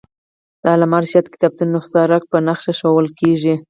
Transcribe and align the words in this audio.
د 0.61 0.63
علامه 0.73 0.97
رشاد 1.03 1.25
کتابتون 1.33 1.67
نسخه 1.75 2.01
رک 2.11 2.23
په 2.31 2.37
نخښه 2.45 2.73
ښوول 2.79 3.07
کېږي. 3.19 3.55